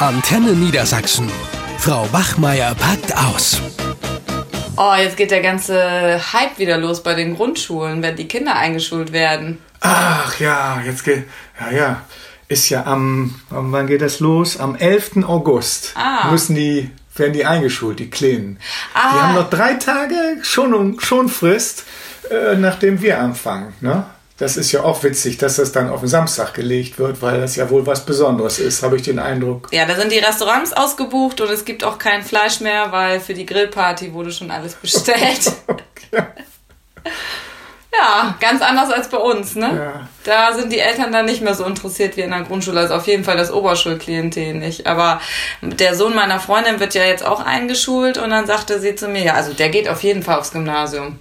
[0.00, 1.30] Antenne Niedersachsen.
[1.78, 3.60] Frau Bachmeier packt aus.
[4.76, 9.12] Oh, jetzt geht der ganze Hype wieder los bei den Grundschulen, wenn die Kinder eingeschult
[9.12, 9.58] werden.
[9.80, 11.24] Ach ja, jetzt geht.
[11.60, 12.02] Ja, ja.
[12.48, 13.34] Ist ja am.
[13.50, 14.58] Wann geht das los?
[14.58, 15.22] Am 11.
[15.26, 16.30] August Ah.
[16.30, 18.58] müssen die, werden die eingeschult, die Kleinen.
[18.94, 19.12] Ah.
[19.12, 21.84] Die haben noch drei Tage schon, schon Frist,
[22.30, 23.74] äh, nachdem wir anfangen.
[23.80, 24.04] Ne?
[24.40, 27.56] Das ist ja auch witzig, dass das dann auf den Samstag gelegt wird, weil das
[27.56, 29.68] ja wohl was Besonderes ist, habe ich den Eindruck.
[29.70, 33.34] Ja, da sind die Restaurants ausgebucht und es gibt auch kein Fleisch mehr, weil für
[33.34, 35.52] die Grillparty wurde schon alles bestellt.
[36.12, 36.26] Ja.
[37.96, 39.70] ja, ganz anders als bei uns, ne?
[39.76, 40.08] Ja.
[40.24, 43.06] Da sind die Eltern dann nicht mehr so interessiert wie in der Grundschule, also auf
[43.06, 44.88] jeden Fall das Oberschulklientel nicht.
[44.88, 45.20] Aber
[45.62, 49.22] der Sohn meiner Freundin wird ja jetzt auch eingeschult und dann sagte sie zu mir,
[49.22, 51.20] ja, also der geht auf jeden Fall aufs Gymnasium.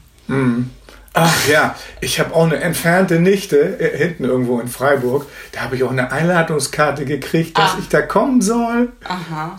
[1.14, 5.26] Ach ja, ich habe auch eine entfernte Nichte äh, hinten irgendwo in Freiburg.
[5.52, 7.78] Da habe ich auch eine Einladungskarte gekriegt, dass Ah.
[7.80, 8.92] ich da kommen soll.
[9.06, 9.58] Aha.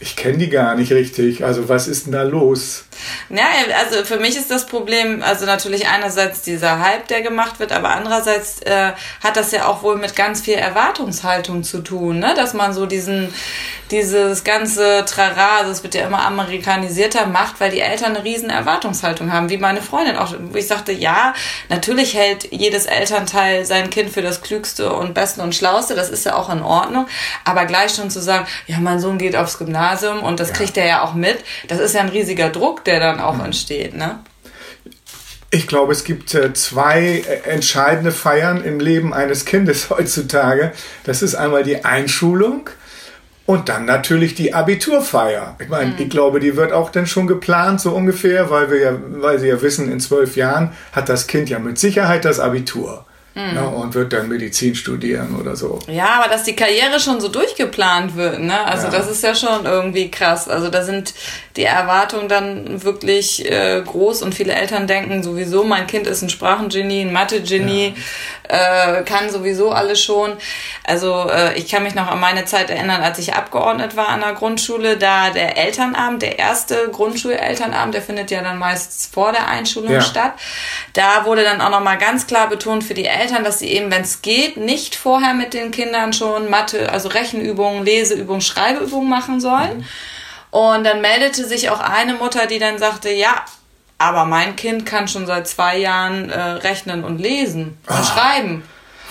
[0.00, 1.44] Ich kenne die gar nicht richtig.
[1.44, 2.84] Also was ist denn da los?
[3.28, 3.44] Ja,
[3.78, 7.90] also für mich ist das Problem, also natürlich einerseits dieser Hype, der gemacht wird, aber
[7.90, 12.34] andererseits äh, hat das ja auch wohl mit ganz viel Erwartungshaltung zu tun, ne?
[12.34, 13.32] dass man so diesen,
[13.90, 18.50] dieses ganze Trara, also es wird ja immer amerikanisierter macht, weil die Eltern eine riesen
[18.50, 21.34] Erwartungshaltung haben, wie meine Freundin auch, wo ich sagte, ja,
[21.68, 26.24] natürlich hält jedes Elternteil sein Kind für das Klügste und Beste und Schlauste, das ist
[26.24, 27.06] ja auch in Ordnung,
[27.44, 30.86] aber gleich schon zu sagen, ja, mein Sohn geht aufs Gymnasium und das kriegt er
[30.86, 34.18] ja auch mit, das ist ja ein riesiger Druck, der dann auch entsteht, ne?
[35.52, 40.72] Ich glaube, es gibt äh, zwei äh, entscheidende Feiern im Leben eines Kindes heutzutage.
[41.04, 42.68] Das ist einmal die Einschulung
[43.46, 45.56] und dann natürlich die Abiturfeier.
[45.60, 48.92] Ich meine, ich glaube, die wird auch dann schon geplant, so ungefähr, weil wir ja,
[49.18, 53.06] weil sie ja wissen, in zwölf Jahren hat das Kind ja mit Sicherheit das Abitur.
[53.32, 55.78] Ne, und wird dann Medizin studieren oder so.
[55.86, 58.64] Ja, aber dass die Karriere schon so durchgeplant wird, ne?
[58.66, 58.90] Also Ja.
[58.92, 60.48] das ist ja schon irgendwie krass.
[60.48, 61.14] Also da sind
[61.56, 66.28] die Erwartungen dann wirklich äh, groß und viele Eltern denken sowieso, mein Kind ist ein
[66.30, 67.94] Sprachengenie, ein Mathe-Genie,
[68.50, 70.36] äh, kann sowieso alles schon.
[70.84, 74.20] Also äh, ich kann mich noch an meine Zeit erinnern, als ich Abgeordnet war an
[74.20, 79.48] der Grundschule, da der Elternabend, der erste Grundschulelternabend, der findet ja dann meistens vor der
[79.48, 80.00] Einschulung Ja.
[80.00, 80.32] statt.
[80.94, 84.02] Da wurde dann auch nochmal ganz klar betont für die Eltern, dass sie eben, wenn
[84.02, 89.86] es geht, nicht vorher mit den Kindern schon Mathe, also Rechenübungen, Leseübungen, Schreibeübungen machen sollen.
[90.50, 93.44] Und dann meldete sich auch eine Mutter, die dann sagte, ja,
[94.00, 98.62] aber mein Kind kann schon seit zwei Jahren äh, rechnen und lesen und schreiben.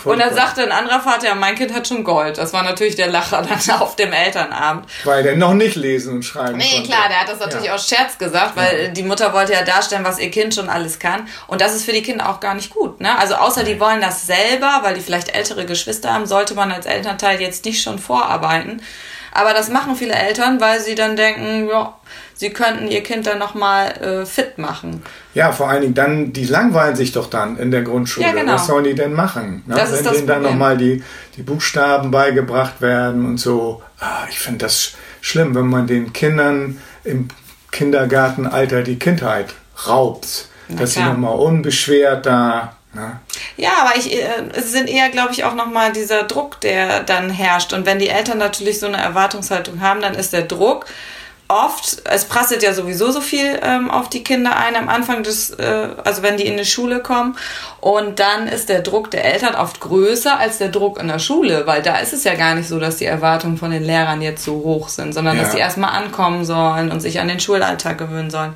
[0.05, 2.37] Und dann sagte ein anderer Vater, ja, mein Kind hat schon Gold.
[2.37, 4.85] Das war natürlich der Lacher dann auf dem Elternabend.
[5.03, 6.89] Weil der noch nicht lesen und schreiben Nee, konnte.
[6.89, 7.75] klar, der hat das natürlich Ja.
[7.75, 11.27] aus Scherz gesagt, weil die Mutter wollte ja darstellen, was ihr Kind schon alles kann.
[11.47, 13.01] Und das ist für die Kinder auch gar nicht gut.
[13.01, 13.17] Ne?
[13.19, 16.85] Also außer die wollen das selber, weil die vielleicht ältere Geschwister haben, sollte man als
[16.85, 18.81] Elternteil jetzt nicht schon vorarbeiten.
[19.31, 21.93] Aber das machen viele Eltern, weil sie dann denken, ja,
[22.33, 25.03] sie könnten ihr Kind dann nochmal äh, fit machen.
[25.33, 28.25] Ja, vor allen Dingen dann, die langweilen sich doch dann in der Grundschule.
[28.27, 28.53] Ja, genau.
[28.53, 29.63] Was sollen die denn machen?
[29.67, 29.75] Ne?
[29.75, 31.03] Das ist Wenn das denen dann nochmal die,
[31.37, 33.81] die Buchstaben beigebracht werden und so.
[33.99, 37.27] Ah, ich finde das sch- schlimm, wenn man den Kindern im
[37.71, 39.53] Kindergartenalter die Kindheit
[39.87, 40.47] raubt.
[40.69, 42.75] dass sie nochmal unbeschwert da.
[42.93, 43.19] Ne?
[43.57, 47.29] Ja, aber ich, äh, es sind eher, glaube ich, auch nochmal dieser Druck, der dann
[47.29, 47.73] herrscht.
[47.73, 50.85] Und wenn die Eltern natürlich so eine Erwartungshaltung haben, dann ist der Druck
[51.49, 55.49] oft, es prasselt ja sowieso so viel ähm, auf die Kinder ein am Anfang des,
[55.49, 57.35] äh, also wenn die in die Schule kommen.
[57.81, 61.65] Und dann ist der Druck der Eltern oft größer als der Druck in der Schule,
[61.65, 64.45] weil da ist es ja gar nicht so, dass die Erwartungen von den Lehrern jetzt
[64.45, 65.43] so hoch sind, sondern Ja.
[65.43, 68.53] dass die erstmal ankommen sollen und sich an den Schulalltag gewöhnen sollen.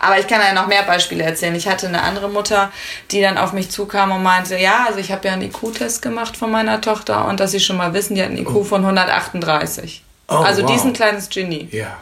[0.00, 1.54] Aber ich kann ja noch mehr Beispiele erzählen.
[1.54, 2.70] Ich hatte eine andere Mutter,
[3.10, 6.36] die dann auf mich zukam und meinte, ja, also ich habe ja einen IQ-Test gemacht
[6.36, 10.02] von meiner Tochter und dass sie schon mal wissen, die hat einen IQ von 138.
[10.28, 10.76] Oh, also die wow.
[10.76, 11.68] ist ein kleines Genie.
[11.70, 11.96] Ja.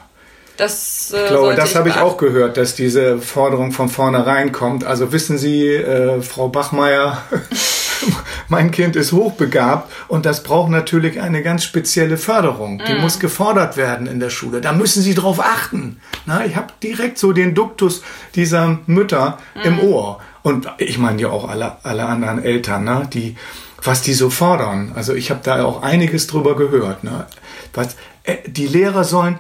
[0.57, 4.85] Das, äh, Ich glaube, das habe ich auch gehört, dass diese Forderung von vornherein kommt.
[4.85, 7.23] Also wissen Sie, äh, Frau Bachmeier,
[8.49, 12.83] mein Kind ist hochbegabt und das braucht natürlich eine ganz spezielle Förderung.
[12.87, 14.61] Die muss gefordert werden in der Schule.
[14.61, 16.01] Da müssen Sie drauf achten.
[16.27, 18.03] Na, ich habe direkt so den Duktus
[18.35, 19.81] dieser Mütter im Mhm.
[19.81, 20.21] Ohr.
[20.43, 23.37] Und ich meine ja auch alle, alle anderen Eltern, ne, die,
[23.83, 24.93] was die so fordern.
[24.95, 27.05] Also ich habe da auch einiges drüber gehört.
[27.05, 27.27] Ne?
[27.75, 29.39] Was, äh, die Lehrer sollen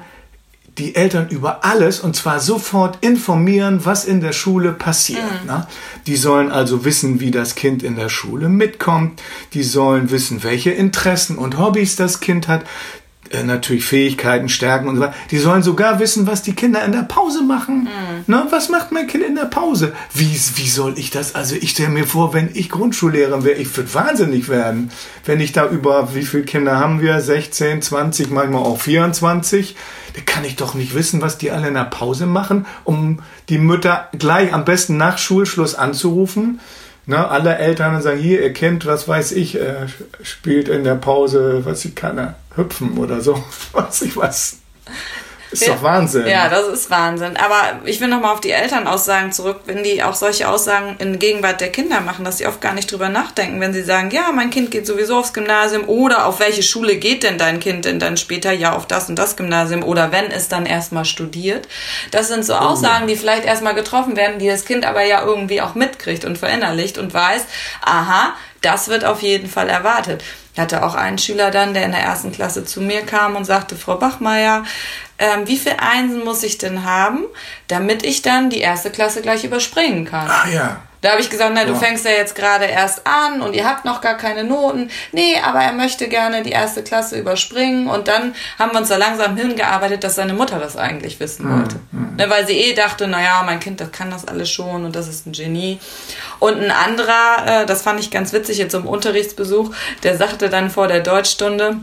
[0.79, 5.45] die Eltern über alles und zwar sofort informieren, was in der Schule passiert.
[5.47, 5.67] Ne?
[6.07, 9.21] Die sollen also wissen, wie das Kind in der Schule mitkommt.
[9.53, 12.65] Die sollen wissen, welche Interessen und Hobbys das Kind hat.
[13.31, 15.15] äh, natürlich Fähigkeiten stärken und so weiter.
[15.31, 17.85] Die sollen sogar wissen, was die Kinder in der Pause machen.
[17.85, 18.25] Mhm.
[18.27, 19.93] Na, was macht mein Kind in der Pause?
[20.15, 21.35] Wie, wie soll ich das?
[21.35, 24.91] Also ich stelle mir vor, wenn ich Grundschullehrer wäre, ich würde wahnsinnig werden.
[25.25, 27.21] Wenn ich da über, wie viele Kinder haben wir?
[27.21, 29.77] 16, 20, manchmal auch 24
[30.15, 33.59] da kann ich doch nicht wissen, was die alle in der Pause machen, um die
[33.59, 36.61] Mütter gleich am besten nach Schulschluss anzurufen.
[37.05, 39.87] Ne, alle Eltern sagen, hier, ihr Kind, was weiß ich, äh,
[40.23, 43.43] spielt in der Pause, was ich kann, hüpfen oder so,
[43.73, 44.59] weiß ich was.
[45.53, 46.27] Ist doch Wahnsinn.
[46.27, 47.37] Ja, das ist Wahnsinn.
[47.37, 51.61] Aber ich will nochmal auf die Elternaussagen zurück, wenn die auch solche Aussagen in Gegenwart
[51.61, 54.51] der Kinder machen, dass sie oft gar nicht drüber nachdenken, wenn sie sagen, ja, mein
[54.51, 58.17] Kind geht sowieso aufs Gymnasium oder auf welche Schule geht denn dein Kind denn dann
[58.17, 58.53] später?
[58.53, 61.69] Ja, auf das und das Gymnasium oder wenn es dann erstmal studiert.
[62.11, 65.23] Das sind so oh Aussagen, die vielleicht erstmal getroffen werden, die das Kind aber ja
[65.23, 67.45] irgendwie auch mitkriegt und verinnerlicht und weiß,
[67.83, 70.25] aha, das wird auf jeden Fall erwartet.
[70.55, 73.45] Ich hatte auch einen Schüler dann, der in der ersten Klasse zu mir kam und
[73.45, 74.65] sagte, Frau Bachmeier,
[75.19, 77.25] ähm, wie viel Einsen muss ich denn haben,
[77.69, 80.29] damit ich dann die erste Klasse gleich überspringen kann?
[80.29, 80.83] Ah ja.
[81.03, 81.79] Da habe ich gesagt, na, du ja.
[81.79, 84.89] fängst ja jetzt gerade erst an und ihr habt noch gar keine Noten.
[85.11, 87.89] Nee, aber er möchte gerne die erste Klasse überspringen.
[87.89, 91.59] Und dann haben wir uns da langsam hingearbeitet, dass seine Mutter das eigentlich wissen mhm.
[91.59, 91.77] wollte.
[91.91, 92.12] Mhm.
[92.23, 95.09] Ne, weil sie eh dachte, naja, mein Kind, das kann das alles schon und das
[95.09, 95.81] ist ein Genie.
[96.39, 99.75] Und ein anderer, äh, das fand ich ganz witzig jetzt im Unterrichtsbesuch,
[100.05, 101.79] der sagte dann vor der Deutschstunde,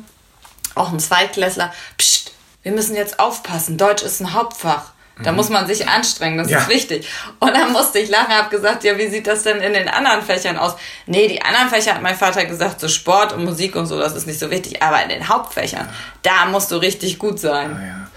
[0.75, 2.31] auch ein Zweitklässler, pst,
[2.63, 4.91] wir müssen jetzt aufpassen, Deutsch ist ein Hauptfach.
[5.21, 6.59] Da muss man sich anstrengen, das ja.
[6.59, 7.05] ist wichtig.
[7.39, 10.21] Und dann musste ich lachen, habe gesagt, ja, wie sieht das denn in den anderen
[10.21, 10.75] Fächern aus?
[11.07, 14.15] Nee, die anderen Fächer hat mein Vater gesagt, so Sport und Musik und so, das
[14.15, 14.81] ist nicht so wichtig.
[14.81, 15.89] Aber in den Hauptfächern,
[16.21, 17.75] da musst du richtig gut sein.
[17.81, 18.07] Ja, ja.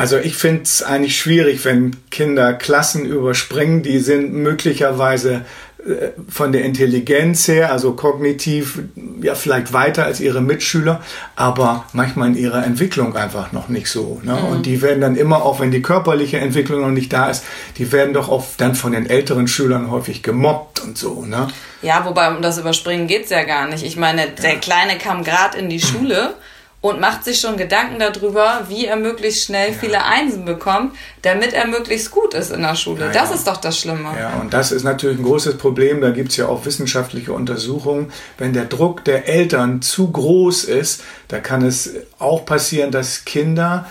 [0.00, 5.44] Also ich finde es eigentlich schwierig, wenn Kinder Klassen überspringen, die sind möglicherweise
[5.86, 8.80] äh, von der Intelligenz her, also kognitiv,
[9.20, 11.02] ja, vielleicht weiter als ihre Mitschüler,
[11.36, 14.22] aber manchmal in ihrer Entwicklung einfach noch nicht so.
[14.24, 14.32] Ne?
[14.32, 14.44] Mhm.
[14.46, 17.44] Und die werden dann immer, auch wenn die körperliche Entwicklung noch nicht da ist,
[17.76, 21.26] die werden doch auch dann von den älteren Schülern häufig gemobbt und so.
[21.26, 21.48] Ne?
[21.82, 23.84] Ja, wobei um das Überspringen geht's ja gar nicht.
[23.84, 26.36] Ich meine, der Kleine kam gerade in die Schule
[26.80, 29.74] und macht sich schon Gedanken darüber, wie er möglichst schnell ja.
[29.78, 33.06] viele Einsen bekommt, damit er möglichst gut ist in der Schule.
[33.06, 33.34] Ja, das ja.
[33.34, 34.08] ist doch das Schlimme.
[34.18, 36.00] Ja, und das ist natürlich ein großes Problem.
[36.00, 38.10] Da gibt es ja auch wissenschaftliche Untersuchungen.
[38.38, 43.86] Wenn der Druck der Eltern zu groß ist, da kann es auch passieren, dass Kinder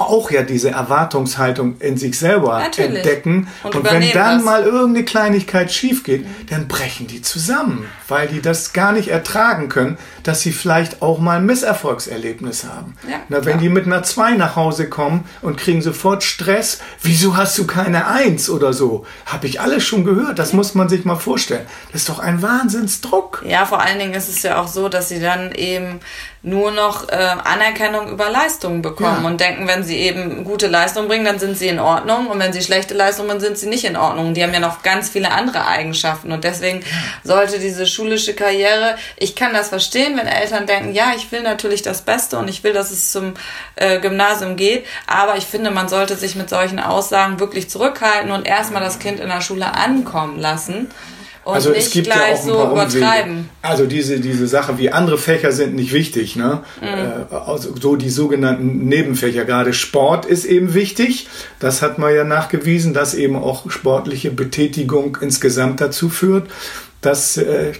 [0.00, 2.96] auch ja diese Erwartungshaltung in sich selber Natürlich.
[2.96, 3.48] entdecken.
[3.62, 4.44] Und, und wenn dann das.
[4.44, 6.46] mal irgendeine Kleinigkeit schief geht, mhm.
[6.48, 11.18] dann brechen die zusammen, weil die das gar nicht ertragen können, dass sie vielleicht auch
[11.18, 12.94] mal ein Misserfolgserlebnis haben.
[13.08, 17.36] Ja, Na, wenn die mit einer 2 nach Hause kommen und kriegen sofort Stress, wieso
[17.36, 19.04] hast du keine 1 oder so?
[19.26, 20.56] Habe ich alles schon gehört, das ja.
[20.56, 21.66] muss man sich mal vorstellen.
[21.92, 23.44] Das ist doch ein Wahnsinnsdruck.
[23.46, 26.00] Ja, vor allen Dingen ist es ja auch so, dass sie dann eben
[26.42, 29.28] nur noch äh, Anerkennung über Leistungen bekommen ja.
[29.28, 32.28] und denken, wenn sie eben gute Leistung bringen, dann sind sie in Ordnung.
[32.28, 34.32] Und wenn sie schlechte Leistungen bringen, sind sie nicht in Ordnung.
[34.32, 36.32] Die haben ja noch ganz viele andere Eigenschaften.
[36.32, 36.82] Und deswegen
[37.24, 41.82] sollte diese schulische Karriere, ich kann das verstehen, wenn Eltern denken, ja, ich will natürlich
[41.82, 43.34] das Beste und ich will, dass es zum
[43.76, 48.46] äh, Gymnasium geht, aber ich finde, man sollte sich mit solchen Aussagen wirklich zurückhalten und
[48.46, 50.90] erstmal das Kind in der Schule ankommen lassen
[51.44, 53.44] und also es gibt ja auch ein so paar Umwege.
[53.62, 56.36] Also diese, diese Sache, wie andere Fächer sind nicht wichtig.
[56.36, 56.62] Ne?
[56.80, 56.86] Mhm.
[56.86, 59.44] Äh, also so die sogenannten Nebenfächer.
[59.46, 61.28] Gerade Sport ist eben wichtig.
[61.58, 66.50] Das hat man ja nachgewiesen, dass eben auch sportliche Betätigung insgesamt dazu führt,
[67.00, 67.72] dass äh,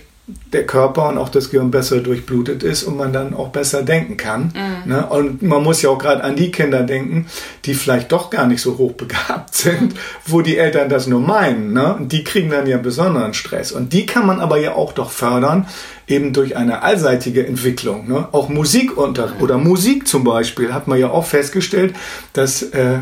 [0.53, 4.17] der Körper und auch das Gehirn besser durchblutet ist und man dann auch besser denken
[4.17, 4.53] kann.
[4.55, 4.91] Mhm.
[4.91, 5.07] Ne?
[5.07, 7.27] Und man muss ja auch gerade an die Kinder denken,
[7.65, 9.95] die vielleicht doch gar nicht so hochbegabt sind,
[10.27, 11.73] wo die Eltern das nur meinen.
[11.73, 11.95] Ne?
[11.95, 13.73] Und die kriegen dann ja besonderen Stress.
[13.73, 15.67] Und die kann man aber ja auch doch fördern,
[16.07, 18.09] eben durch eine allseitige Entwicklung.
[18.09, 18.29] Ne?
[18.33, 19.43] Auch Musikunterricht mhm.
[19.43, 21.95] oder Musik zum Beispiel hat man ja auch festgestellt,
[22.33, 22.99] dass äh,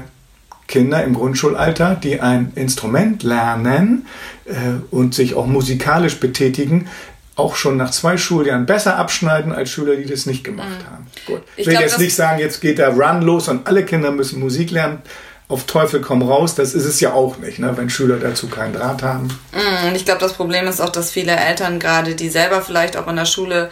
[0.69, 4.07] Kinder im Grundschulalter, die ein Instrument lernen
[4.45, 4.53] äh,
[4.91, 6.89] und sich auch musikalisch betätigen,
[7.35, 10.93] auch schon nach zwei Schuljahren besser abschneiden als Schüler, die das nicht gemacht mhm.
[10.93, 11.07] haben.
[11.27, 11.43] Gut.
[11.57, 14.11] Ich, ich will glaub, jetzt nicht sagen, jetzt geht der Run los und alle Kinder
[14.13, 15.03] müssen Musik lernen.
[15.49, 18.75] Auf Teufel komm raus, das ist es ja auch nicht, ne, wenn Schüler dazu keinen
[18.75, 19.29] Draht haben.
[19.55, 22.99] Mhm, und ich glaube, das Problem ist auch, dass viele Eltern gerade, die selber vielleicht
[22.99, 23.71] auch in der Schule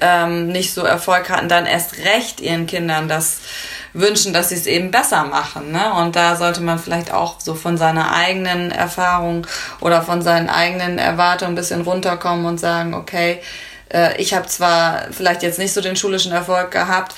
[0.00, 3.38] ähm, nicht so Erfolg hatten, dann erst recht ihren Kindern das
[3.96, 5.72] wünschen, dass sie es eben besser machen.
[5.72, 5.92] Ne?
[5.94, 9.46] Und da sollte man vielleicht auch so von seiner eigenen Erfahrung
[9.80, 13.40] oder von seinen eigenen Erwartungen ein bisschen runterkommen und sagen, okay,
[14.18, 17.14] ich habe zwar vielleicht jetzt nicht so den schulischen Erfolg gehabt,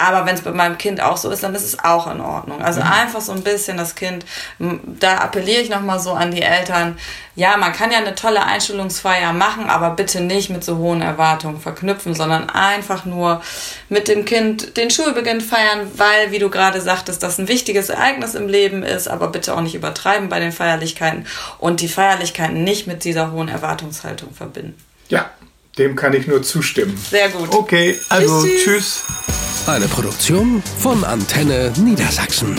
[0.00, 2.62] Aber wenn es bei meinem Kind auch so ist, dann ist es auch in Ordnung.
[2.62, 2.86] Also mhm.
[2.86, 4.24] einfach so ein bisschen das Kind,
[4.58, 6.98] da appelliere ich nochmal so an die Eltern,
[7.36, 11.60] ja, man kann ja eine tolle Einstellungsfeier machen, aber bitte nicht mit so hohen Erwartungen
[11.60, 13.42] verknüpfen, sondern einfach nur
[13.90, 18.34] mit dem Kind den Schulbeginn feiern, weil, wie du gerade sagtest, das ein wichtiges Ereignis
[18.34, 21.26] im Leben ist, aber bitte auch nicht übertreiben bei den Feierlichkeiten
[21.58, 24.82] und die Feierlichkeiten nicht mit dieser hohen Erwartungshaltung verbinden.
[25.10, 25.28] Ja,
[25.78, 26.96] dem kann ich nur zustimmen.
[27.10, 27.52] Sehr gut.
[27.54, 28.64] Okay, also tschüss.
[28.64, 29.04] tschüss.
[29.66, 32.56] Eine Produktion von Antenne Niedersachsen.